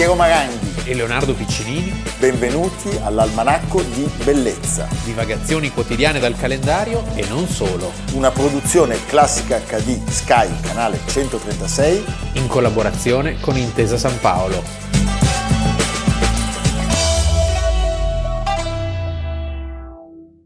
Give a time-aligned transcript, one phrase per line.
[0.00, 0.88] Piero Maranghi.
[0.88, 8.30] e Leonardo Piccinini, Benvenuti all'Almanacco di Bellezza, divagazioni quotidiane dal calendario e non solo, una
[8.30, 12.02] produzione classica HD Sky, canale 136.
[12.36, 14.62] in collaborazione con Intesa San Paolo.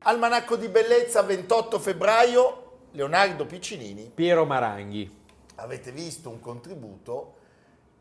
[0.00, 4.10] Almanacco di Bellezza, 28 febbraio, Leonardo Piccinini.
[4.12, 5.08] Piero Maranghi.
[5.54, 7.42] Avete visto un contributo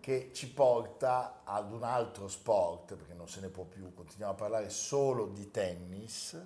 [0.03, 4.35] che ci porta ad un altro sport, perché non se ne può più, continuiamo a
[4.35, 6.37] parlare solo di tennis,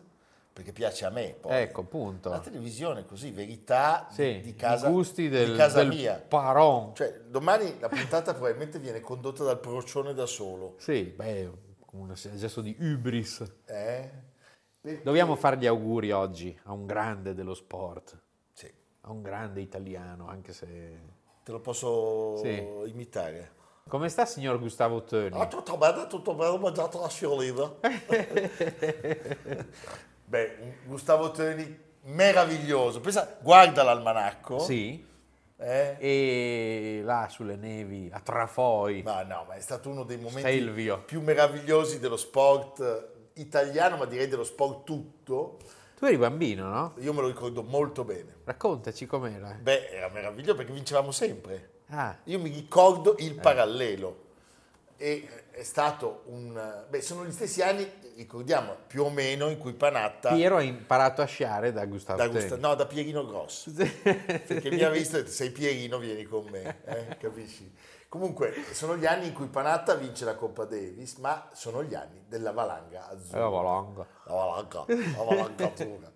[0.54, 1.36] perché piace a me.
[1.42, 1.56] Poi.
[1.56, 2.30] Ecco, appunto.
[2.30, 6.20] La televisione così, verità Sì, di, di casa, gusti del, di casa del mia.
[6.20, 6.94] Paron.
[6.94, 10.76] Cioè, domani la puntata probabilmente viene condotta dal procione da solo.
[10.78, 11.52] Sì, beh,
[11.94, 13.42] un gesto di ubris.
[13.66, 14.12] Eh?
[14.80, 18.22] Perché- Dobbiamo fare gli auguri oggi a un grande dello sport,
[18.54, 21.16] Sì, a un grande italiano, anche se...
[21.48, 22.62] te lo posso Sì.
[22.88, 23.52] imitare.
[23.88, 25.40] Come sta signor Gustavo Töni?
[25.40, 27.72] Ah, tutto bene, tutto bene, ho mangiato la sciolina.
[30.26, 33.00] Beh, Gustavo Toni meraviglioso.
[33.00, 34.60] Pensa, guarda l'almanacco.
[34.60, 35.06] Sì,
[35.56, 35.96] Eh?
[36.00, 39.04] e là sulle nevi, a Trafoi.
[39.04, 41.04] Ma no, ma è stato uno dei momenti Stelvio.
[41.06, 45.60] più meravigliosi dello sport italiano, ma direi dello sport tutto.
[45.98, 46.94] Tu eri bambino, no?
[47.00, 48.36] Io me lo ricordo molto bene.
[48.44, 49.58] Raccontaci com'era.
[49.60, 51.72] Beh, era meraviglioso perché vincevamo sempre.
[51.88, 53.40] Ah, Io mi ricordo il Eh.
[53.40, 54.26] parallelo
[54.98, 56.86] e è stato un...
[56.90, 60.34] Beh, sono gli stessi anni, ricordiamo, più o meno, in cui Panatta...
[60.34, 62.28] Piero ha imparato a sciare da Gustavo da.
[62.28, 63.72] Gusta- no, da Pierino Grosso.
[63.72, 67.72] Perché mi ha visto e detto, sei Pierino, vieni con me, eh, capisci?
[68.10, 72.24] Comunque, sono gli anni in cui Panatta vince la Coppa Davis, ma sono gli anni
[72.28, 73.40] della valanga azzurra.
[73.40, 74.08] La valanga.
[74.26, 76.12] La valanga, la valanga azzurra.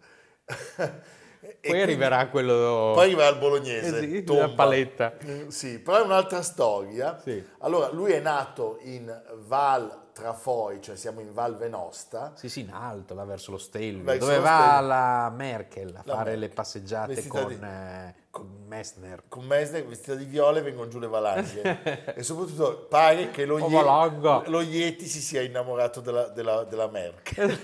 [1.61, 2.91] Poi arriverà quello...
[2.93, 4.45] Poi arriva al bolognese, Eh sì, tomba.
[4.47, 5.13] la paletta.
[5.25, 7.19] Mm, Sì, però è un'altra storia.
[7.19, 7.43] Sì.
[7.59, 9.11] Allora, lui è nato in
[9.47, 14.03] Val Trafoi, cioè siamo in Val Venosta, Sì, sì, in alto, là verso lo Stelvio,
[14.03, 14.87] Verso dove va Stelvio.
[14.87, 16.39] la Merkel a La fare Merkel.
[16.39, 19.23] le passeggiate Vestita con, eh, con Messner.
[19.27, 22.13] con Mesner vestita di viola e vengono giù le valanghe.
[22.15, 23.75] e soprattutto pare che lo, Oh, Ye-
[24.63, 27.59] Yeti si sia innamorato della, della, della Merkel.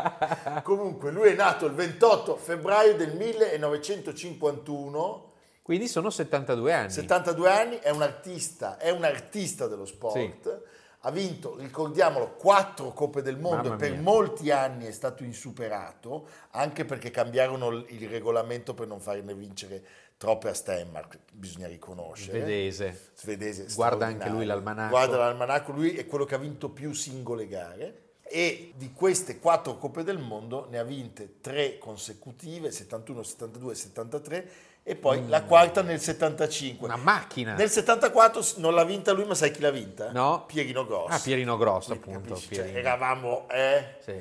[0.64, 5.32] Comunque, lui è nato il 28 febbraio del 1951.
[5.62, 6.90] Quindi sono 72 anni.
[6.90, 10.62] 72 anni, è un artista, è un artista dello sport.
[11.02, 17.10] Ha vinto, ricordiamolo, quattro Coppe del Mondo per molti anni è stato insuperato, anche perché
[17.10, 19.82] cambiarono il regolamento per non farne vincere
[20.16, 22.40] troppe a Stenmark, bisogna riconoscere.
[22.40, 23.10] Svedese.
[23.14, 24.90] Svedese Guarda anche lui l'almanacco.
[24.90, 29.78] Guarda l'almanacco, lui è quello che ha vinto più singole gare e di queste quattro
[29.78, 34.50] Coppe del Mondo ne ha vinte tre consecutive, 71, 72 e 73
[34.88, 36.86] e poi la quarta nel 75.
[36.86, 37.52] Una macchina.
[37.54, 40.10] Nel 74 s- non l'ha vinta lui, ma sai chi l'ha vinta?
[40.12, 40.44] No.
[40.46, 41.12] Pierino Grosso.
[41.12, 42.40] Ah, Pierino Grosso, Quindi, appunto.
[42.40, 42.78] Cioè, Pierino.
[42.78, 43.96] eravamo, eh?
[44.02, 44.14] Sì.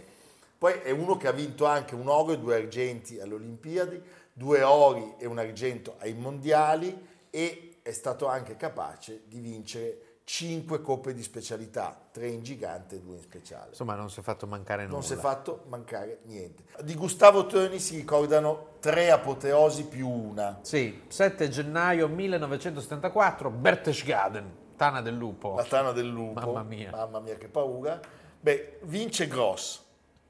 [0.58, 4.02] Poi è uno che ha vinto anche un oro e due argenti alle Olimpiadi,
[4.34, 6.94] due ori e un argento ai mondiali
[7.30, 13.00] e è stato anche capace di vincere cinque coppe di specialità, tre in gigante e
[13.00, 13.70] due in speciale.
[13.70, 14.96] Insomma, non si è fatto mancare nulla.
[14.96, 16.64] Non si è fatto mancare niente.
[16.82, 20.60] Di Gustavo Töni si ricordano tre apoteosi più una.
[20.64, 25.56] Sì, 7 gennaio 1974, Berchtesgaden, Tana del Lupo.
[25.56, 26.42] La tana del lupo.
[26.42, 26.92] Mamma mia.
[26.92, 27.98] Mamma mia, che paura.
[28.42, 29.82] Beh, vince Gross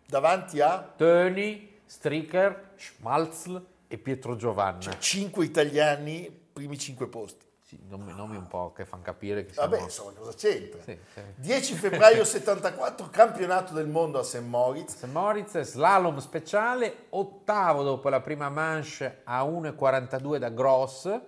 [0.05, 4.79] davanti a Töni, Stricker, Schmalzl e Pietro Giovanna.
[4.79, 7.46] cioè, cinque italiani, primi cinque posti.
[7.67, 9.71] Sì, nomi, nomi un po' che fanno capire che siamo...
[9.71, 10.81] Vabbè, insomma, cosa c'entra?
[10.83, 11.21] Sì, sì.
[11.35, 14.39] 10 febbraio 74, campionato del mondo a St.
[14.39, 14.95] Moritz.
[14.95, 15.07] St.
[15.07, 21.19] Moritz, slalom speciale, ottavo dopo la prima manche a 1,42 da Gross,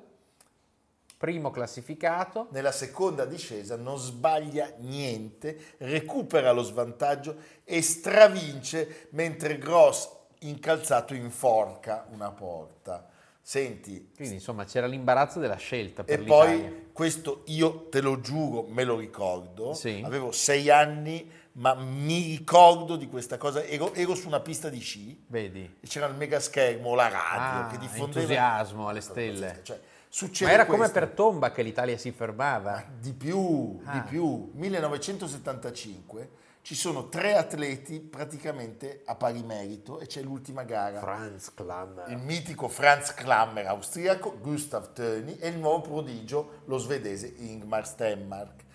[1.17, 2.47] primo classificato.
[2.51, 7.35] Nella seconda discesa non sbaglia niente, recupera lo svantaggio
[7.65, 13.08] e stravince mentre Gross incalzato inforca una porta.
[13.49, 16.67] Senti, Quindi insomma c'era l'imbarazzo della scelta per e l'Italia.
[16.69, 19.73] poi questo io te lo giuro, me lo ricordo.
[19.73, 20.03] Sì.
[20.05, 23.63] Avevo sei anni, ma mi ricordo di questa cosa.
[23.63, 25.77] Ero, ero su una pista di sci Vedi?
[25.79, 28.19] e c'era il mega schermo, la radio Ah, che diffondeva.
[28.19, 29.61] entusiasmo alle stelle.
[29.63, 29.79] Cioè,
[30.45, 30.99] Ma era come questo.
[30.99, 32.85] per Tomba che l'Italia si fermava.
[32.99, 33.93] Di più, Ah.
[33.93, 34.51] di più.
[34.53, 36.29] 1975
[36.61, 40.99] ci sono tre atleti praticamente a pari merito e c'è l'ultima gara.
[40.99, 42.09] Franz Klammer.
[42.09, 48.67] il mitico Franz Klammer austriaco, Gustav Töni e il nuovo prodigio, lo svedese Ingmar Stenmark.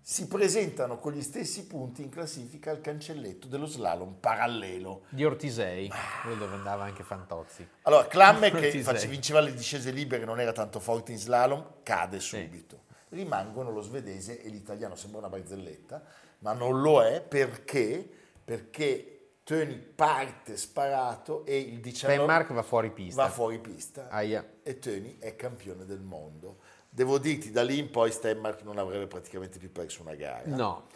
[0.00, 5.02] Si presentano con gli stessi punti in classifica al cancelletto dello slalom parallelo.
[5.08, 5.90] Di Ortisei,
[6.22, 7.68] quello dove andava anche Fantozzi.
[7.82, 12.20] Allora, Klammer che face- vinceva le discese libere non era tanto forte in slalom, cade
[12.20, 12.84] subito.
[13.10, 14.94] rimangono lo svedese e l'italiano.
[14.94, 16.00] Sembra una barzelletta,
[16.38, 18.08] ma non lo è perché,
[18.44, 19.12] perché
[19.42, 23.22] Tony parte sparato e il 19 Stenmark va fuori pista.
[23.22, 24.44] va fuori pista Aia.
[24.62, 26.58] e Tony è campione del mondo.
[26.88, 30.42] Devo dirti, da lì in poi Stenmark non avrebbe praticamente più perso una gara.
[30.46, 30.86] No.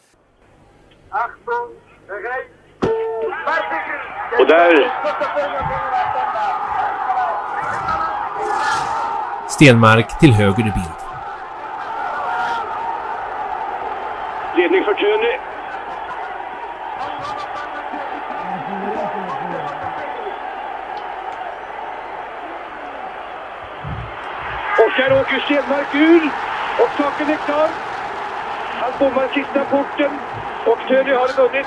[1.08, 1.74] Achtung,
[4.48, 4.90] där
[9.48, 10.99] Stenmark till höger i bild.
[14.90, 15.38] För Töni.
[24.78, 26.30] Och här åker Stenmark ur.
[26.82, 27.68] Och saken är klar.
[28.80, 30.10] Han bommar sista porten.
[30.66, 31.66] Och Töni har vunnit.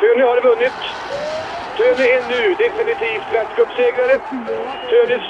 [0.00, 0.80] Töni har vunnit.
[1.76, 4.18] Töni är nu definitivt världscupsegrare.
[4.90, 5.22] Tönis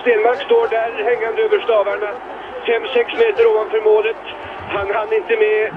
[0.00, 2.31] Stenmark står där hängande över stavarna.
[2.66, 4.16] 5-6 meter ovanför målet.
[4.74, 5.72] Han hann inte med.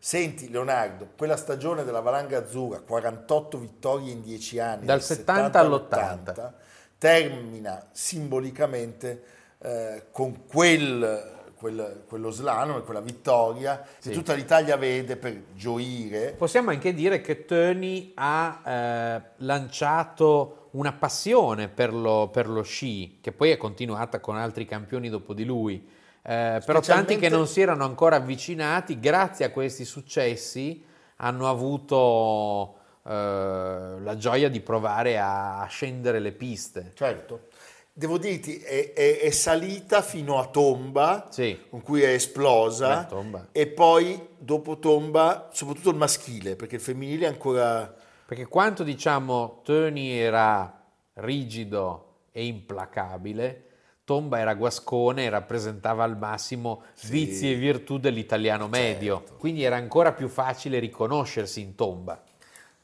[0.00, 6.52] Senti Leonardo, quella stagione della Valanga Azzurra, 48 vittorie in 10 anni, Dal 70 all'80,
[6.98, 9.22] termina simbolicamente
[9.58, 14.10] eh, con quel, quel- quello slalom, quella vittoria Sì.
[14.10, 16.34] che tutta l'Italia vede per gioire.
[16.38, 23.18] Possiamo anche dire che Tony ha eh, lanciato una passione per lo, per lo sci,
[23.20, 25.96] che poi è continuata con altri campioni dopo di lui.
[26.28, 30.84] Eh, però tanti che non si erano ancora avvicinati, grazie a questi successi,
[31.16, 32.74] hanno avuto
[33.06, 36.92] eh, la gioia di provare a, scendere le piste.
[36.94, 37.46] Certo.
[37.94, 41.58] Devo dirti, è, è- è salita fino a Tomba, Sì.
[41.70, 43.08] con cui è esplosa,
[43.50, 47.92] e poi dopo Tomba, soprattutto il maschile, perché il femminile è ancora...
[48.26, 50.78] Perché quanto diciamo Tony era
[51.14, 53.67] rigido e implacabile,
[54.08, 59.18] Tomba era guascone e rappresentava al massimo vizi e virtù dell'italiano medio.
[59.18, 59.34] Certo.
[59.36, 62.18] Quindi era ancora più facile riconoscersi in Tomba.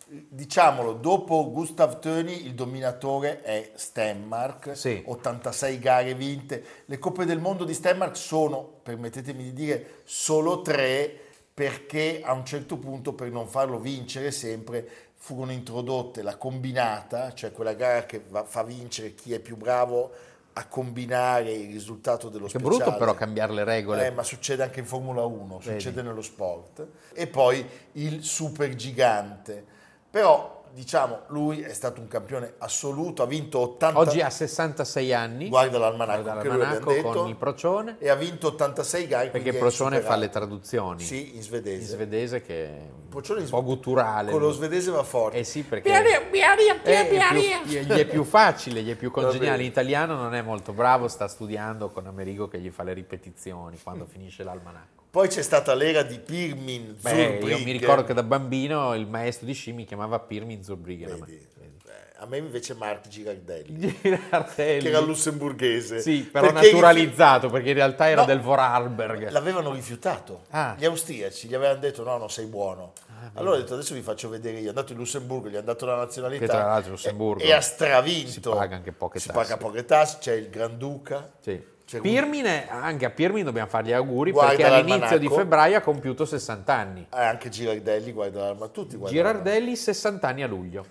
[0.06, 5.03] Diciamolo, dopo Gustav Töni il dominatore è Stenmark, Sì.
[5.03, 6.62] 86 gare vinte.
[6.85, 11.21] Le Coppe del Mondo di Stenmark sono, permettetemi di dire, solo tre
[11.55, 17.50] perché a un certo punto per non farlo vincere sempre furono introdotte la combinata, cioè
[17.50, 20.12] quella gara che va- fa vincere chi è più bravo
[20.56, 22.77] a combinare il risultato dello Che speciale.
[22.77, 24.06] brutto però cambiare le regole.
[24.06, 25.81] Eh, ma succede anche in Formula 1, Vedi.
[25.81, 26.87] succede nello sport.
[27.12, 29.65] E poi il super gigante.
[30.11, 33.99] Però, diciamo, lui è stato un campione assoluto, ha vinto 80...
[33.99, 35.49] Oggi ha 66 anni.
[35.49, 37.09] Guarda l'almanacco, Guarda l'almanacco detto.
[37.11, 39.29] con il procione, E ha vinto 86 gare.
[39.29, 41.00] perché Procione fa le traduzioni.
[41.03, 41.93] Sì, in In svedese.
[41.94, 44.31] svedese che è Procione un po' gutturale.
[44.32, 45.38] Con lo svedese va forte.
[45.38, 49.62] Eh sì, perché Eh, è più- gli è più facile, gli è più congeniale.
[49.62, 53.79] In italiano non è molto bravo, sta studiando con Amerigo che gli fa le ripetizioni
[53.82, 55.04] quando finisce l'almanacco.
[55.14, 57.62] Poi c'è stata l'era di Pirmin Beh, io Zurbriggen.
[57.62, 61.20] mi ricordo che da bambino il maestro di sci mi chiamava Pirmin Zurbriggen.
[61.20, 61.72] Vedi, eh,
[62.16, 64.82] A me invece Mark Girardelli, Girardelli.
[64.82, 66.00] che era lussemburghese.
[66.00, 68.26] Sì, però Perché naturalizzato, perché in realtà era No.
[68.26, 69.31] del Vorarlberg.
[69.31, 70.46] L'avevano rifiutato.
[70.50, 70.75] Ah.
[70.76, 72.93] Gli austriaci gli avevano detto no, non sei buono.
[73.34, 74.64] allora ho detto adesso vi faccio vedere io.
[74.66, 76.44] È andato in Lussemburgo, gli hanno dato la nazionalità.
[76.44, 78.30] Che tra l'altro Lussemburgo e, e ha stravinto.
[78.30, 79.38] si paga anche poche Si tasse.
[79.38, 81.30] paga poche tasse, c'è il Granduca.
[81.38, 81.73] Sì.
[81.87, 85.35] C'è un- Pirmin, è- anche a Pirmin dobbiamo fare gli auguri perché all'inizio di l'almanacco.
[85.35, 87.07] febbraio ha compiuto 60 anni.
[87.12, 89.11] Eh, anche Girardelli, guarda, ma tutti guardano.
[89.23, 90.87] Girardelli 60 anni a luglio.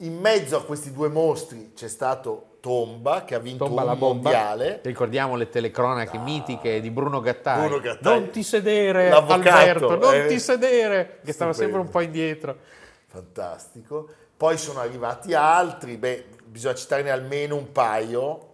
[0.00, 3.94] In mezzo a questi due mostri c'è stato Tomba che ha vinto Tomba un la
[3.96, 4.30] bomba.
[4.30, 4.80] mondiale.
[4.82, 7.66] Ricordiamo le telecronache mitiche di Bruno Gattai.
[7.66, 8.18] Bruno Gattai.
[8.20, 10.26] Non ti sedere, L'avvocato, Alberto, non eh.
[10.26, 11.76] ti sedere, che stava Stupendo.
[11.76, 12.56] sempre un po' indietro.
[13.06, 14.08] Fantastico.
[14.36, 18.45] Poi sono arrivati altri, beh, bisogna citarne almeno un paio,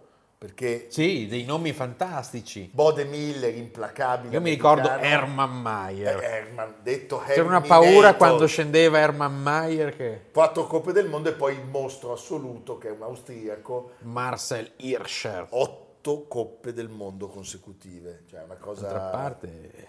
[0.43, 2.69] perché Sì, dei nomi fantastici.
[2.73, 4.33] Bode Miller, implacabile.
[4.33, 4.89] Io mi ricordo.
[4.89, 6.21] Hermann Mayer.
[6.21, 7.85] Eh, Herman, detto C'era una Herminator.
[7.85, 12.77] paura quando scendeva Hermann Mayer che Quattro Coppe del Mondo e poi il mostro assoluto
[12.77, 13.91] che è un austriaco.
[13.99, 15.47] Marcel Hirscher.
[15.51, 18.23] Otto Coppe del Mondo consecutive.
[18.29, 18.81] Cioè una cosa...
[18.81, 19.87] D'altra parte,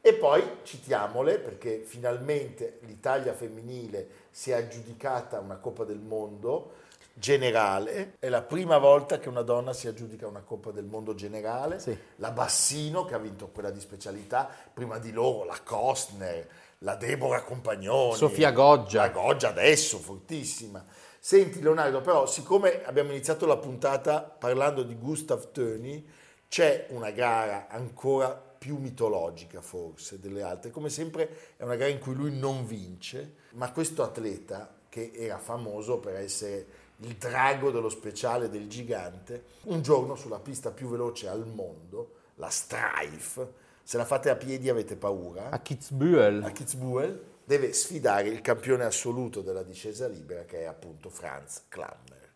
[0.00, 6.86] E poi citiamole perché finalmente l'Italia femminile si è aggiudicata una Coppa del Mondo
[7.18, 8.14] generale.
[8.18, 11.80] È la prima volta che una donna si aggiudica una Coppa del Mondo generale.
[11.80, 11.96] Sì.
[12.16, 16.48] La Bassino che ha vinto quella di specialità, prima di loro la Costner,
[16.78, 18.16] la Deborah Compagnoni.
[18.16, 19.02] Sofia Goggia.
[19.02, 20.84] La Goggia adesso, fortissima.
[21.18, 26.06] Senti Leonardo, però siccome abbiamo iniziato la puntata parlando di Gustav Töni,
[26.48, 30.70] c'è una gara ancora più mitologica forse delle altre.
[30.70, 35.38] Come sempre è una gara in cui lui non vince, ma questo atleta che era
[35.38, 36.66] famoso per essere
[36.98, 42.48] il drago dello speciale del gigante, un giorno sulla pista più veloce al mondo, la
[42.48, 46.42] Strife, se la fate a piedi avete paura, A Kitzbühel.
[46.42, 52.26] a Kitzbühel, deve sfidare il campione assoluto della discesa libera che è appunto Franz Klammer.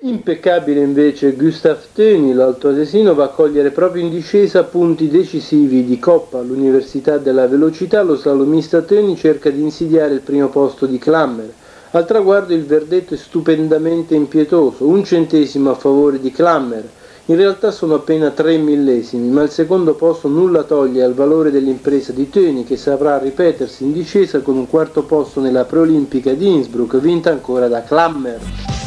[0.00, 6.38] Impeccabile invece Gustav Töni, l'altoatesino, va a cogliere proprio in discesa punti decisivi di Coppa
[6.38, 8.02] all'Università della Velocità.
[8.02, 11.50] Lo slalomista Töni cerca di insidiare il primo posto di Klammer.
[11.96, 16.86] Al traguardo il verdetto è stupendamente impietoso, un centesimo a favore di Klammer.
[17.24, 22.12] In realtà sono appena tre millesimi, ma il secondo posto nulla toglie al valore dell'impresa
[22.12, 26.98] di Töni che saprà ripetersi in discesa con un quarto posto nella preolimpica di Innsbruck
[26.98, 28.85] vinta ancora da Klammer.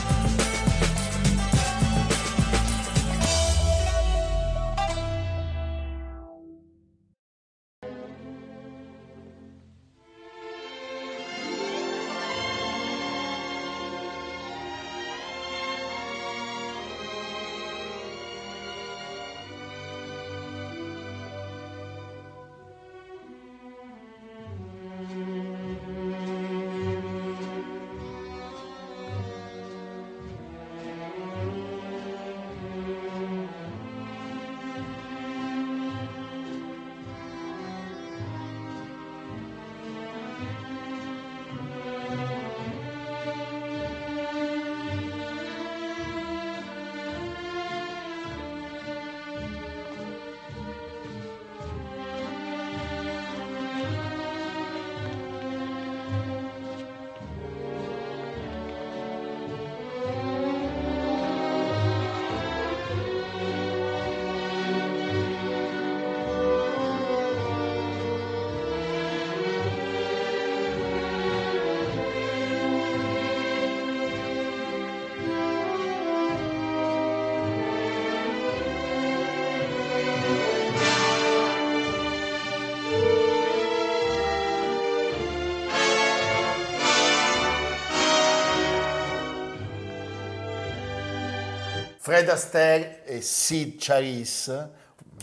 [92.10, 94.52] Fred Astaire e Sid Charisse,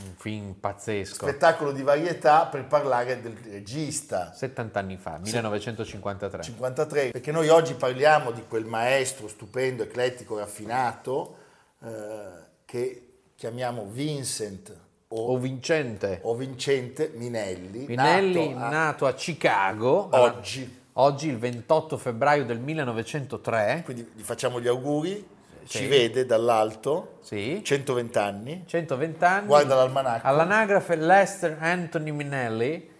[0.04, 1.26] Un film pazzesco.
[1.26, 6.42] spettacolo di varietà per parlare del regista 70 anni fa, 1953.
[6.44, 11.36] 53, perché noi oggi parliamo di quel maestro stupendo, eclettico, raffinato,
[11.82, 11.88] eh,
[12.64, 14.72] che chiamiamo Vincent
[15.08, 16.20] o, O Vincente.
[16.22, 20.08] o Vincente Minelli, Minelli, nato a- nato a Chicago.
[20.12, 20.84] oggi.
[20.98, 23.82] Oggi, il 28 febbraio del 1903.
[23.84, 25.34] Quindi gli facciamo gli auguri,
[25.66, 25.78] Sì.
[25.78, 27.60] ci vede dall'alto, Sì.
[27.62, 29.46] 120 anni, 120 anni.
[29.46, 30.26] guarda l'almanacco.
[30.26, 32.94] All'anagrafe Lester Anthony Minelli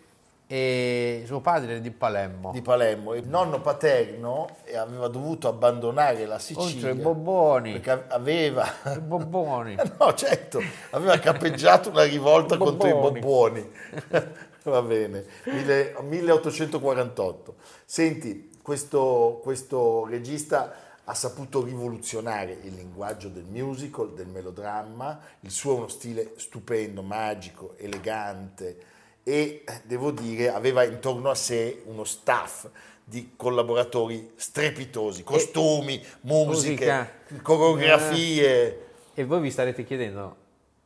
[0.49, 2.53] e suo padre è di Palermo.
[2.53, 3.15] di Palermo.
[3.15, 4.47] Il nonno paterno
[4.77, 7.73] aveva dovuto abbandonare la Sicilia Oltre i bobboni.
[7.81, 9.75] perché aveva I bobboni.
[9.99, 13.71] No, certo, aveva cappeggiato una rivolta I contro i bobboni.
[14.67, 17.55] Va bene, Mille- 1848.
[17.85, 20.73] Senti, questo, questo regista
[21.09, 27.03] ha saputo rivoluzionare il linguaggio del musical, del melodramma, il suo è uno stile stupendo,
[27.03, 32.69] magico, elegante e eh, devo dire aveva intorno a sé uno staff
[33.05, 37.11] di collaboratori strepitosi, costumi, musiche, musica.
[37.41, 38.87] coreografie.
[39.15, 40.37] E voi vi starete chiedendo,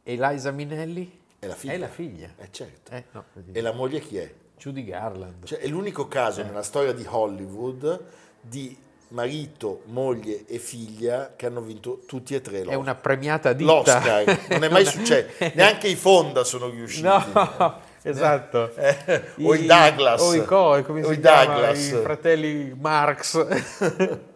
[0.02, 1.18] Eliza Minelli?
[1.38, 1.72] È la figlia.
[1.72, 2.34] È la figlia.
[2.36, 2.92] Eh certo.
[2.92, 4.30] Eh, no, E la moglie chi è?
[4.58, 5.44] Judy Garland.
[5.44, 8.04] Cioè, è l'unico caso nella storia di Hollywood
[8.42, 8.76] di
[9.10, 12.78] marito, moglie e figlia che hanno vinto tutti e tre è l'Oscar.
[12.78, 13.72] una premiata ditta.
[13.72, 17.02] L'Oscar, non è mai successo, neanche i Fonda sono riusciti.
[17.02, 18.74] No, esatto.
[18.76, 20.20] Eh, o i Douglas.
[20.20, 21.44] O i, co- come O si i chiama?
[21.44, 21.86] Douglas.
[21.88, 24.18] I fratelli Marx.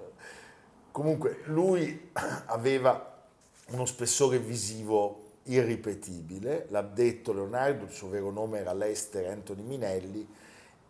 [0.91, 2.11] Comunque lui
[2.47, 3.13] aveva
[3.71, 10.27] uno spessore visivo irripetibile, l'ha detto Leonardo, il suo vero nome era Lester Anthony Minelli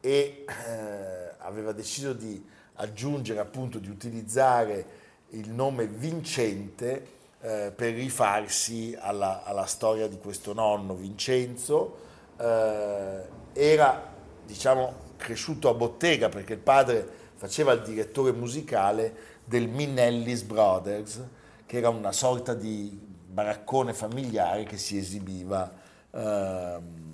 [0.00, 7.06] e eh, aveva deciso di aggiungere appunto di utilizzare il nome Vincente
[7.40, 11.96] eh, per rifarsi alla, alla storia di questo nonno Vincenzo.
[12.38, 13.20] Eh,
[13.52, 14.12] era
[14.44, 21.22] diciamo cresciuto a bottega perché il padre faceva il direttore musicale del Minellis Brothers,
[21.66, 25.70] che era una sorta di baraccone familiare che si esibiva
[26.10, 27.13] ehm,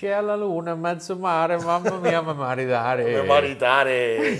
[0.00, 3.02] C'è la luna mezzo mare, mamma mia, ma maridare.
[3.02, 4.38] come maritare.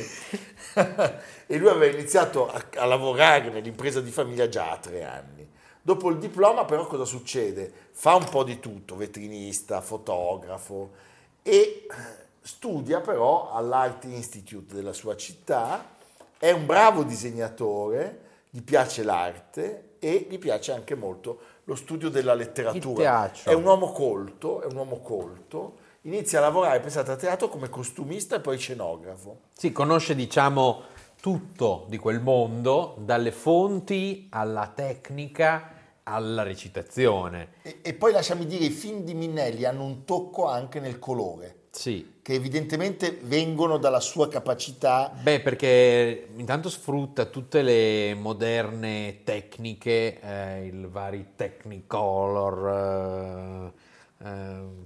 [1.47, 5.47] e lui aveva iniziato a, a lavorare nell'impresa di famiglia già a tre anni.
[5.83, 7.71] Dopo il diploma però cosa succede?
[7.91, 10.93] Fa un po' di tutto, vetrinista, fotografo
[11.43, 11.87] e
[12.41, 15.97] studia però all'Art Institute della sua città
[16.39, 21.39] È un bravo disegnatore, gli piace l'arte e gli piace anche molto
[21.71, 23.31] lo studio della letteratura.
[23.31, 25.77] È un uomo colto, è un uomo colto.
[26.03, 29.43] Inizia a lavorare, pensate, a teatro come costumista e poi scenografo.
[29.53, 30.83] Sì, conosce diciamo
[31.21, 37.53] tutto di quel mondo, dalle fonti alla tecnica alla recitazione.
[37.63, 41.60] E, e poi lasciami dire, i film di Minnelli hanno un tocco anche nel colore,
[41.71, 42.15] Sì.
[42.23, 50.67] che evidentemente vengono dalla sua capacità Beh, perché intanto sfrutta tutte le moderne tecniche, eh,
[50.67, 53.73] il vari Technicolor,
[54.23, 54.29] eh, eh,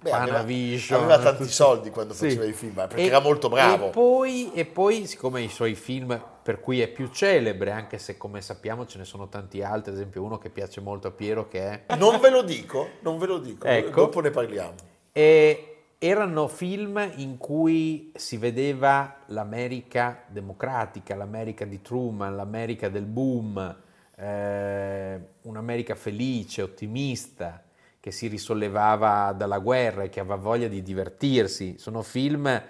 [0.00, 1.00] Beh, aveva- Panavision.
[1.02, 2.28] aveva tanti tutti- soldi quando Sì.
[2.28, 3.86] faceva i film, eh, perché era molto bravo.
[3.86, 8.16] E poi, e poi, siccome i suoi film per cui è più celebre, anche se
[8.18, 11.48] come sappiamo ce ne sono tanti altri, ad esempio uno che piace molto a Piero
[11.48, 11.96] che è...
[11.96, 14.00] Non ve lo dico, non ve lo dico, Ecco.
[14.02, 14.74] dopo ne parliamo.
[15.10, 23.76] E erano film in cui si vedeva l'America democratica, l'America di Truman, l'America del boom,
[24.16, 27.62] eh, un'America felice, ottimista,
[28.00, 31.76] che si risollevava dalla guerra e che aveva voglia di divertirsi.
[31.78, 32.62] Sono film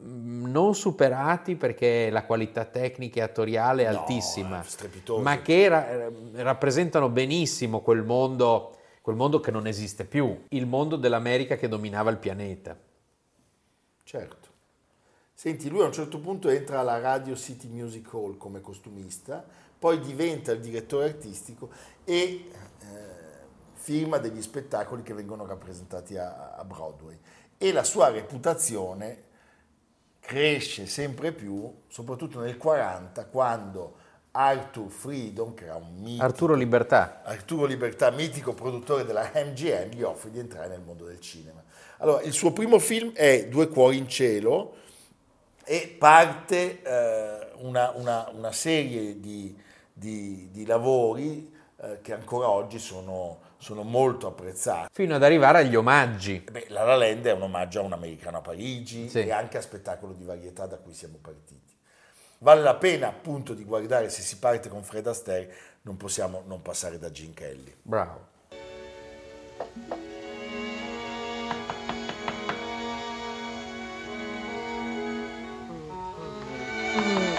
[0.00, 5.20] mm, non superati perché la qualità tecnica e attoriale è No, altissima, strepitoso.
[5.22, 8.73] ma che ra- eh, rappresentano benissimo quel mondo,
[9.04, 12.74] quel mondo che non esiste più, il mondo dell'America che dominava il pianeta.
[14.02, 14.48] Certo.
[15.34, 19.44] Senti, lui a un certo punto entra alla Radio City Music Hall come costumista,
[19.78, 21.68] poi diventa il direttore artistico
[22.02, 22.48] e eh,
[23.74, 27.18] firma degli spettacoli che vengono rappresentati a, a Broadway.
[27.58, 29.22] E la sua reputazione
[30.18, 33.96] cresce sempre più, soprattutto nel 40, quando
[34.36, 37.20] Arthur Freedom, che era un mitico, Arturo Libertà.
[37.24, 41.62] Arturo Libertà, mitico produttore della MGM, gli offre di entrare nel mondo del cinema.
[41.98, 44.74] Allora, il suo primo film è Due cuori in cielo
[45.64, 49.56] e parte eh, una, una- una serie di,
[49.92, 54.88] di- di lavori eh, che ancora oggi sono, sono molto apprezzati.
[54.92, 56.44] Fino ad arrivare agli omaggi.
[56.50, 59.20] Beh, La La Land è un omaggio a un americano a Parigi Sì.
[59.20, 61.72] e anche a spettacolo di varietà da cui siamo partiti.
[62.44, 66.60] Vale la pena appunto di guardare se si parte con Fred Astaire, non possiamo non
[66.60, 67.74] passare da Gene Kelly.
[67.80, 68.32] Bravo.
[76.96, 77.33] Lui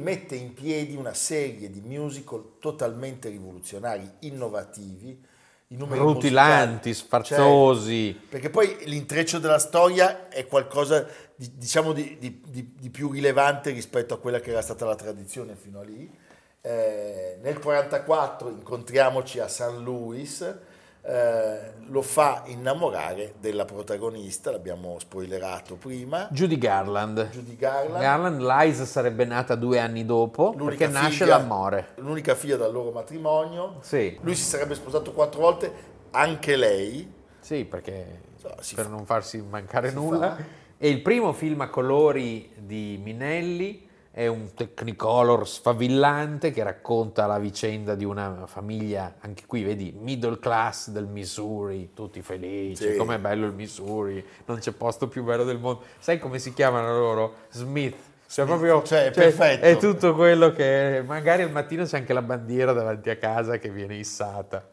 [0.00, 5.28] mette in piedi una serie di musical totalmente rivoluzionari, innovativi,
[5.72, 8.12] Rutilanti, musicali- sfarzosi.
[8.12, 13.12] Certo, perché poi l'intreccio della storia è qualcosa di, diciamo di, di- di- di più
[13.12, 16.10] rilevante rispetto a quella che era stata la tradizione fino a lì.
[16.62, 20.40] Eh, nel 1944 incontriamoci a San Luis,
[21.02, 27.28] eh, lo fa innamorare della protagonista, l'abbiamo spoilerato prima, Judy Garland.
[27.30, 28.00] Judy Garland.
[28.00, 31.88] Garland, Liza sarebbe nata due anni dopo L'unica perché nasce figlia- l'amore.
[31.96, 33.76] L'unica figlia dal loro matrimonio.
[33.80, 35.72] Sì, Lui si sarebbe sposato quattro volte,
[36.10, 37.10] anche lei.
[37.40, 40.36] sì, perché So, per fa- non farsi mancare nulla.
[40.36, 40.42] fa.
[40.78, 47.38] E il primo film a colori di Minelli è un Technicolor sfavillante che racconta la
[47.38, 52.96] vicenda di una famiglia, anche qui vedi, middle class del Missouri, tutti felici, Sì.
[52.96, 55.82] com'è bello il Missouri, non c'è posto più bello del mondo.
[55.98, 57.34] Sai come si chiamano loro?
[57.50, 57.96] Smith.
[58.26, 59.64] Cioè, proprio, cioè, è perfetto.
[59.64, 63.70] è tutto quello che magari al mattino c'è anche la bandiera davanti a casa che
[63.70, 64.64] viene issata.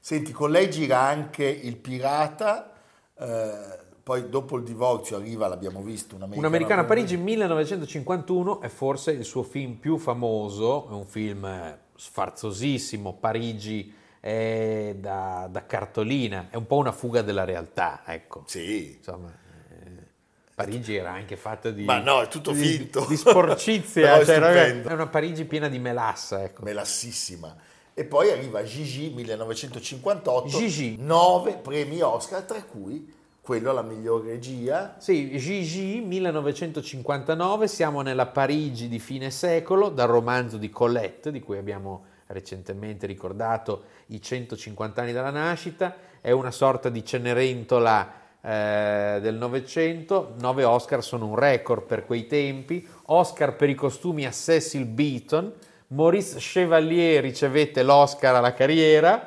[0.00, 2.72] Senti, con lei gira anche Il Pirata,
[3.18, 3.77] eh,
[4.08, 8.68] poi dopo il divorzio arriva, l'abbiamo visto, un americano, Un americano a Parigi 1951 è
[8.68, 16.46] forse il suo film più famoso, è un film sfarzosissimo, Parigi è da, da cartolina,
[16.48, 18.44] è un po' una fuga della realtà, ecco.
[18.46, 18.94] Sì.
[18.96, 19.30] Insomma,
[19.68, 20.06] eh,
[20.54, 21.84] Parigi era anche fatta di...
[21.84, 23.04] Ma no, è tutto di- finto.
[23.06, 26.62] Di sporcizia, è cioè, è una Parigi piena di melassa, ecco.
[26.62, 27.54] melassissima.
[27.92, 30.96] E poi arriva Gigi 1958, Gigi.
[30.98, 33.16] nove premi Oscar, tra cui
[33.48, 34.96] quello alla miglior regia.
[34.98, 41.56] Sì, Gigi 1959, siamo nella Parigi di fine secolo, dal romanzo di Colette, di cui
[41.56, 49.36] abbiamo recentemente ricordato i 150 anni dalla nascita, è una sorta di Cenerentola eh, del
[49.36, 54.84] Novecento, nove Oscar sono un record per quei tempi, Oscar per i costumi a Cecil
[54.84, 55.50] Beaton,
[55.86, 59.26] Maurice Chevalier ricevette l'Oscar alla carriera,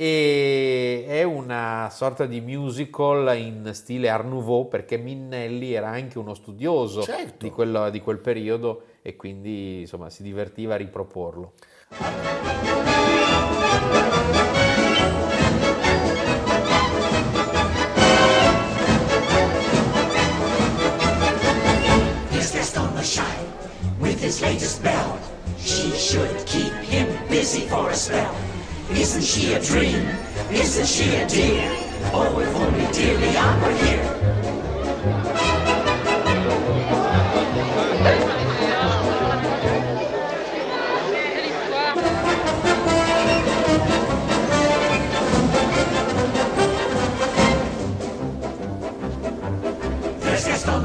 [0.00, 6.34] e è una sorta di musical in stile Art Nouveau perché Minnelli era anche uno
[6.34, 7.44] studioso Certo.
[7.44, 11.52] di, quello- di quel periodo e quindi insomma si divertiva a riproporlo.
[29.08, 30.06] Isn't she a dream?
[30.52, 31.72] Isn't she a dear?
[32.12, 34.04] Oh, if only dear Leon were here.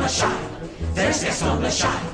[0.10, 0.50] Shine.
[0.94, 2.06] There's guest on the shine.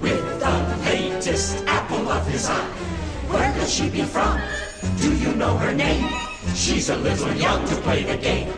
[0.00, 0.52] With the
[0.84, 2.70] latest apple of his eye.
[3.28, 4.02] Where could she be
[5.50, 6.06] know her name?
[6.54, 8.48] She's a little young to play the game.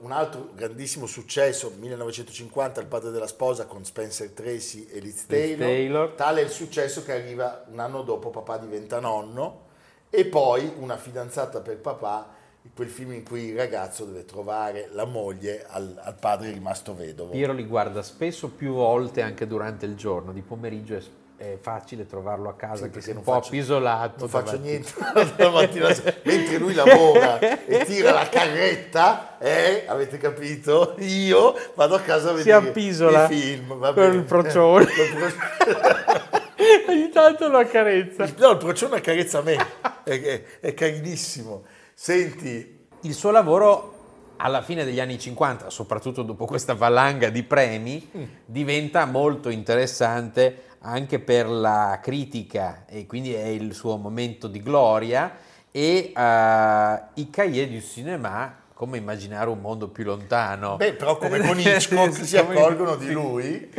[0.00, 5.58] Un altro grandissimo successo, 1950, Il padre della sposa con Spencer Tracy e Liz Taylor.
[5.58, 6.08] Taylor.
[6.10, 9.62] Tale è il successo che arriva un anno dopo Papà diventa nonno
[10.10, 12.32] e poi Una fidanzata per papà,
[12.72, 17.32] quel film in cui il ragazzo deve trovare la moglie al, al padre rimasto vedovo.
[17.32, 21.02] Piero li guarda spesso più volte anche durante il giorno, di pomeriggio è,
[21.36, 24.14] è facile trovarlo a casa Sì, che perché sei un non po' faccio- appisolato.
[24.20, 24.92] non faccio niente
[26.22, 32.36] mentre lui lavora e tira la carretta eh, avete capito io vado a casa a
[32.36, 34.86] Si vedere appisola i film va con il procione.
[36.88, 38.26] Ogni tanto lo accarezza.
[38.38, 39.56] no il procione accarezza me
[40.04, 43.90] è, è- è carinissimo senti Il suo lavoro
[44.36, 48.10] alla fine degli anni 50, soprattutto dopo questa valanga di premi,
[48.44, 55.34] diventa molto interessante anche per la critica e quindi è il suo momento di gloria
[55.70, 60.76] e eh, i cahiers du cinéma come immaginare un mondo più lontano.
[60.76, 63.70] beh però come con Hitchcock si accorgono di lui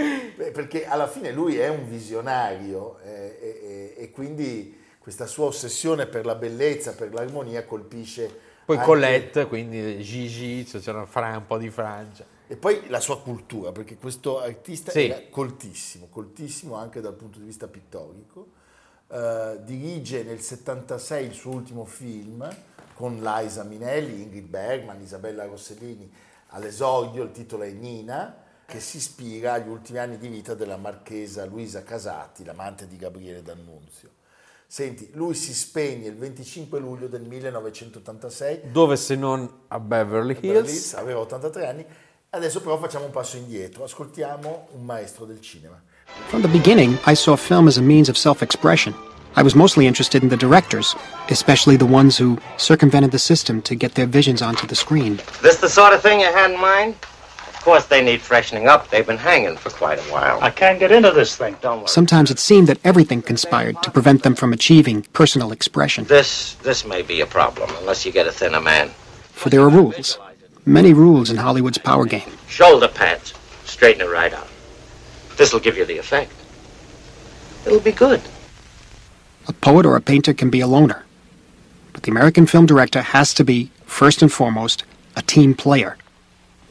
[0.52, 6.08] perché alla fine lui è un visionario eh, e, e- e quindi questa sua ossessione
[6.08, 11.46] per la bellezza per l'armonia colpisce Poi anche- Colette, quindi Gigi, cioè c'era Fra- un
[11.46, 12.26] po' di Francia.
[12.48, 15.06] E poi la sua cultura, perché questo artista Sì.
[15.06, 18.48] era coltissimo, coltissimo anche dal punto di vista pittorico.
[19.08, 22.48] Eh, dirige nel 76 il suo ultimo film
[22.94, 26.12] con Liza Minelli, Ingrid Bergman, Isabella Rossellini.
[26.50, 31.46] All'esordio il titolo è Nina, che si ispira agli ultimi anni di vita della marchesa
[31.46, 34.10] Luisa Casati, l'amante di Gabriele D'Annunzio.
[34.68, 40.58] Senti, lui si spegne il 25 luglio del 1986 Dove se non a Beverly Beverly
[40.60, 40.72] Hills?
[40.72, 41.86] Hills, aveva 83 anni.
[42.36, 45.80] Adesso però facciamo un passo indietro, ascoltiamo un maestro del cinema.
[46.28, 48.94] From the beginning, I saw film as a means of self expression.
[49.38, 50.98] I was mostly interested in the directors,
[51.30, 55.22] especially the ones who circumvented the system to get their visions onto the screen.
[55.42, 56.96] This the sort of thing you had in mind?
[57.48, 58.90] Of course, they need freshening up.
[58.90, 60.38] They've been hanging for quite a while.
[60.42, 61.56] I can't get into this thing.
[61.62, 61.88] Don't worry.
[61.88, 66.04] Sometimes it seemed that everything conspired to prevent them from achieving personal expression.
[66.04, 68.90] This this may be a problem unless you get a thinner man.
[69.32, 70.20] For there are rules.
[70.66, 72.32] Many rules in Hollywood's power game.
[72.48, 73.34] Shoulder pads.
[73.66, 74.48] Straighten it right out.
[75.38, 76.32] This'll give you the effect.
[77.66, 78.22] It'll be good.
[79.48, 81.06] A poet or a painter can be a loner.
[81.94, 84.84] But the American film director has to be, first and foremost,
[85.16, 85.98] a team player.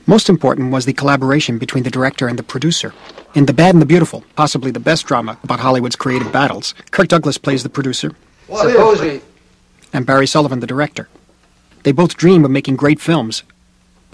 [0.07, 2.92] Most important was the collaboration between the director and the producer.
[3.35, 7.09] In The Bad and the Beautiful, possibly the best drama about Hollywood's creative battles, Kirk
[7.09, 8.12] Douglas plays the producer,
[8.46, 9.20] Suppose we.
[9.92, 11.09] and Barry Sullivan the director.
[11.85, 13.44] They both dream of making great films,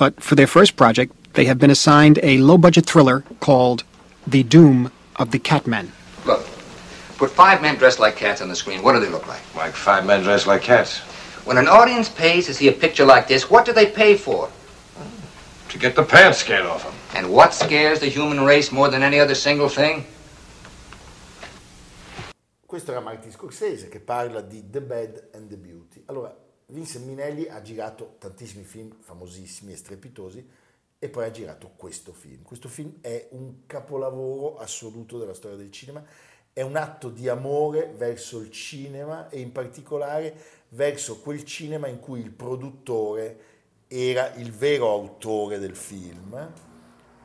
[0.00, 3.84] but for their first project, they have been assigned a low budget thriller called
[4.26, 5.90] The Doom of the Catmen.
[6.24, 6.40] Look,
[7.18, 8.82] put five men dressed like cats on the screen.
[8.82, 9.42] What do they look like?
[9.54, 11.00] Like five men dressed like cats.
[11.44, 14.48] When an audience pays to see a picture like this, what do they pay for?
[15.68, 16.94] To get the pants scared off them.
[17.14, 20.06] And what scares the human race more than any other single thing?
[22.64, 26.04] questo era Martin Scorsese che parla di The Bad and the Beauty.
[26.06, 26.32] Allora,
[26.70, 30.48] Vincent Minelli ha girato tantissimi film famosissimi e strepitosi
[30.98, 32.42] e poi ha girato questo film.
[32.42, 36.04] Questo film è un capolavoro assoluto della storia del cinema,
[36.52, 40.34] è un atto di amore verso il cinema e in particolare
[40.70, 43.48] verso quel cinema in cui il produttore
[43.88, 46.52] era il vero autore del film.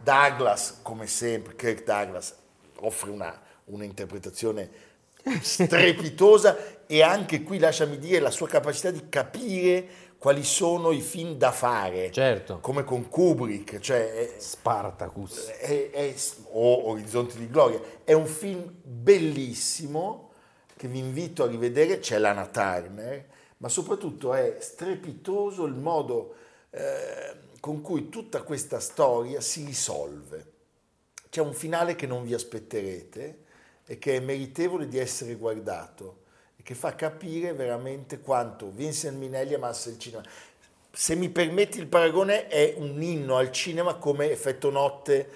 [0.02, 2.36] Douglas, come sempre, Kirk Douglas
[2.78, 4.94] offre una, un'interpretazione
[5.42, 11.36] strepitosa e anche qui lasciami dire la sua capacità di capire quali sono i film
[11.36, 12.12] da fare.
[12.12, 12.60] Certo.
[12.60, 15.48] Come con Kubrick, cioè Spartacus.
[15.48, 16.16] è- è-
[16.52, 17.80] o Orizzonti di Gloria.
[18.04, 20.32] È un film bellissimo
[20.76, 23.26] che vi invito a rivedere, c'è Lana Turner,
[23.58, 26.36] ma soprattutto è strepitoso il modo
[26.72, 30.52] eh, con cui tutta questa storia si risolve.
[31.30, 33.44] C'è un finale che non vi aspetterete
[33.86, 36.24] e che è meritevole di essere guardato
[36.58, 40.24] e che fa capire veramente quanto Vincent Minelli amasse il cinema.
[40.92, 45.30] Se mi permetti il paragone, è un inno al cinema come Effetto Notte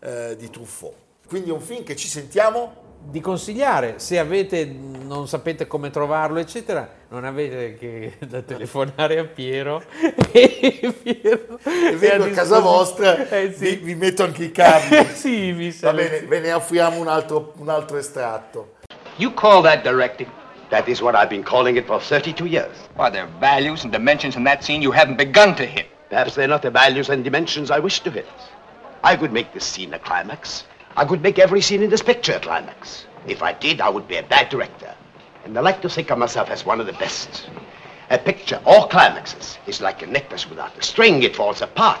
[0.00, 0.94] eh, di Truffaut.
[1.26, 6.38] Quindi è un film che ci sentiamo Di consigliare, se avete, non sapete come trovarlo,
[6.38, 9.82] eccetera, non avete che da telefonare a Piero
[10.32, 11.58] e Piero
[11.96, 13.76] vengo a casa vostra, Eh, sì.
[13.76, 15.04] vi, vi metto anche i cavi.
[15.12, 15.92] sì, mi Va sa.
[15.92, 18.76] bene, ve ne offriamo un altro, un altro estratto.
[19.16, 20.28] You call that directing?
[20.70, 22.74] That is what I've been calling it for 32 years.
[22.96, 25.86] Are there values and dimensions in that scene you haven't begun to hit?
[26.08, 28.26] Perhaps they're not the values and dimensions I wish to hit.
[29.04, 30.64] I could make this scene a climax.
[30.96, 33.06] I could make every scene in this picture a climax.
[33.26, 34.94] If I did, I would be a bad director.
[35.44, 37.50] And I like to think of myself as one of the best.
[38.10, 42.00] A picture, all climaxes, is like a necklace without a string, it falls apart.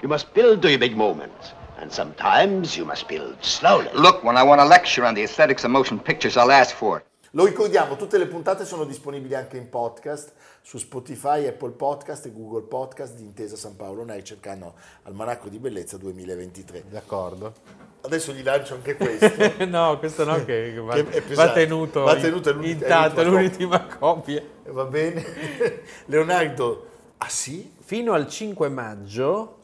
[0.00, 1.54] You must build to your big moment.
[1.78, 3.90] And sometimes you must build slowly.
[3.94, 6.98] Look, when I want a lecture on the aesthetics of motion pictures, I'll ask for
[6.98, 7.04] it.
[7.32, 12.32] Lo ricordiamo, tutte le puntate sono disponibili anche in podcast su Spotify, Apple Podcast e
[12.32, 14.74] Google Podcast di Intesa San Paolo Nei cercando
[15.04, 16.84] Almanacco di Bellezza 2023.
[16.88, 17.89] D'accordo.
[18.02, 19.30] Adesso gli lancio anche questo.
[19.66, 23.86] no, questo no, che, che va, Che va tenuto, Va tenuto, l'ultima- intatto, l'ultima l'ultima
[23.98, 24.42] copia.
[24.68, 25.24] Va bene?
[26.06, 26.86] Leonardo,
[27.18, 27.72] ah sì?
[27.80, 29.56] Fino al 5 maggio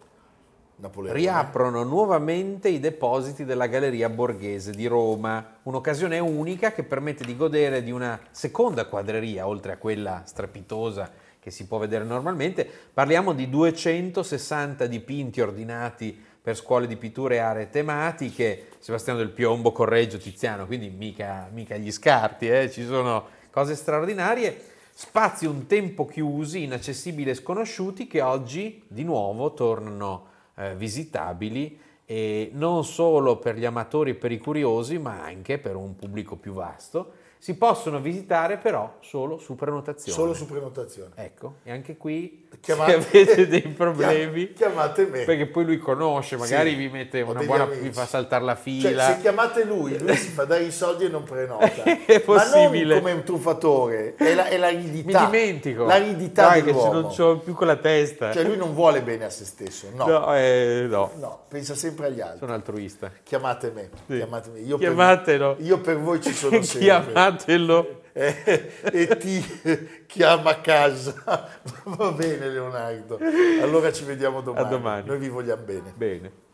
[0.76, 1.18] Napoleone.
[1.18, 7.82] riaprono nuovamente i depositi della Galleria Borghese di Roma, un'occasione unica che permette di godere
[7.82, 12.68] di una seconda quadreria, oltre a quella strepitosa che si può vedere normalmente.
[12.92, 19.72] Parliamo di 260 dipinti ordinati per scuole di pittura e aree tematiche, Sebastiano del Piombo,
[19.72, 24.56] Correggio, Tiziano, quindi mica, mica gli scarti, eh, ci sono cose straordinarie.
[24.94, 32.50] Spazi un tempo chiusi, inaccessibili e sconosciuti che oggi di nuovo tornano eh, visitabili e
[32.52, 36.52] non solo per gli amatori e per i curiosi, ma anche per un pubblico più
[36.52, 37.14] vasto.
[37.38, 40.16] Si possono visitare però solo su prenotazione.
[40.16, 41.10] Solo su prenotazione.
[41.16, 45.20] Ecco, e anche qui Chiamate- se avete dei problemi, Chiam- chiamate me.
[45.22, 47.80] perché poi lui conosce, magari Sì, vi mette una buona, amici.
[47.80, 49.06] vi fa saltare la Cioè, fila.
[49.06, 51.64] se chiamate lui, lui si fa dare i soldi e non prenota.
[52.04, 52.86] È possibile.
[52.86, 55.24] Ma non come un truffatore, è la, è Mi l'aridità.
[55.26, 55.84] dimentico.
[55.84, 56.92] L'aridità Dai, che dell'uomo.
[56.92, 58.32] non c'ho più con la testa.
[58.32, 60.04] Cioè lui non vuole bene a se stesso, no.
[60.06, 62.38] no, eh, no, No, pensa sempre agli altri.
[62.40, 63.12] sono altruista.
[63.22, 64.16] Chiamate me, Sì.
[64.16, 64.58] chiamate me.
[64.60, 65.54] Io Chiamatelo.
[65.56, 66.80] Per, io per voi ci sono sempre.
[66.86, 67.95] Chiamatelo.
[68.18, 69.44] Eh, e ti
[70.08, 71.14] chiama a casa.
[71.84, 73.18] Va bene Leonardo.
[73.60, 74.64] Allora ci vediamo domani.
[74.64, 75.06] A domani.
[75.06, 75.92] Noi vi vogliamo bene.
[75.94, 76.44] Bene.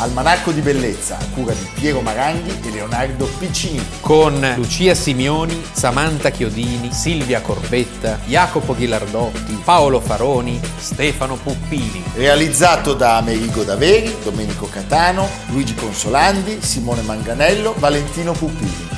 [0.00, 3.84] Almanacco di bellezza a cura di Piero Maranghi e Leonardo Piccini.
[4.00, 12.02] Con Lucia Simioni, Samantha Chiodini, Silvia Corbetta, Jacopo Ghilardotti, Paolo Faroni, Stefano Puppini.
[12.14, 18.97] Realizzato da Amerigo Daveri, Domenico Catano, Luigi Consolandi, Simone Manganello, Valentino Puppini.